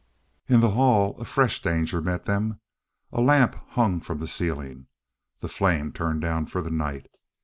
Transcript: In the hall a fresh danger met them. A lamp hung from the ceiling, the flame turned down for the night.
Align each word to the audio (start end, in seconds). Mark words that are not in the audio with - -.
In 0.47 0.61
the 0.61 0.71
hall 0.71 1.15
a 1.21 1.25
fresh 1.25 1.61
danger 1.61 2.01
met 2.01 2.23
them. 2.23 2.59
A 3.11 3.21
lamp 3.21 3.53
hung 3.73 3.99
from 3.99 4.17
the 4.17 4.25
ceiling, 4.25 4.87
the 5.41 5.47
flame 5.47 5.93
turned 5.93 6.21
down 6.21 6.47
for 6.47 6.63
the 6.63 6.71
night. 6.71 7.05